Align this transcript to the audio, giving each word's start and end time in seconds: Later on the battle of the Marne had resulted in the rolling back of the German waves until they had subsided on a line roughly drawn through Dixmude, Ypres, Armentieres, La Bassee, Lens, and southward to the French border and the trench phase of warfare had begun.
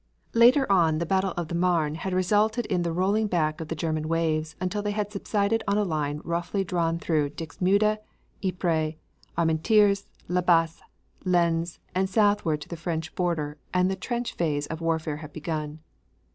Later 0.33 0.65
on 0.71 0.97
the 0.97 1.05
battle 1.05 1.35
of 1.37 1.47
the 1.49 1.53
Marne 1.53 1.93
had 1.93 2.11
resulted 2.11 2.65
in 2.65 2.81
the 2.81 2.91
rolling 2.91 3.27
back 3.27 3.61
of 3.61 3.67
the 3.67 3.75
German 3.75 4.07
waves 4.07 4.55
until 4.59 4.81
they 4.81 4.93
had 4.97 5.11
subsided 5.11 5.63
on 5.67 5.77
a 5.77 5.83
line 5.83 6.21
roughly 6.23 6.63
drawn 6.63 6.97
through 6.97 7.29
Dixmude, 7.29 7.99
Ypres, 8.43 8.95
Armentieres, 9.37 10.09
La 10.27 10.41
Bassee, 10.41 10.81
Lens, 11.23 11.77
and 11.93 12.09
southward 12.09 12.61
to 12.61 12.67
the 12.67 12.75
French 12.75 13.13
border 13.13 13.59
and 13.75 13.91
the 13.91 13.95
trench 13.95 14.33
phase 14.33 14.65
of 14.65 14.81
warfare 14.81 15.17
had 15.17 15.31
begun. 15.31 15.81